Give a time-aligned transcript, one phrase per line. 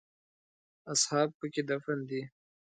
[0.93, 2.21] اصحاب په کې دفن دي.